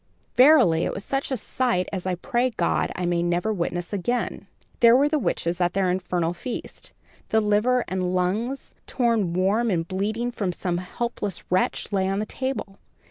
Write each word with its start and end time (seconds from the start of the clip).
"Verily, 0.35 0.83
it 0.83 0.95
was 0.95 1.05
such 1.05 1.29
a 1.29 1.37
sight 1.37 1.87
as 1.93 2.07
I 2.07 2.15
pray 2.15 2.49
God 2.49 2.91
I 2.95 3.05
may 3.05 3.21
never 3.21 3.53
witness 3.53 3.93
again. 3.93 4.47
There 4.79 4.95
were 4.97 5.07
the 5.07 5.19
witches 5.19 5.61
at 5.61 5.73
their 5.75 5.91
infernal 5.91 6.33
feast. 6.33 6.91
The 7.29 7.39
liver 7.39 7.85
and 7.87 8.15
lungs, 8.15 8.73
torn 8.87 9.33
warm 9.33 9.69
and 9.69 9.87
bleeding 9.87 10.31
from 10.31 10.53
some 10.53 10.79
helpless 10.79 11.43
wretch, 11.51 11.91
lay 11.91 12.09
on 12.09 12.17
the 12.17 12.25
table. 12.25 12.79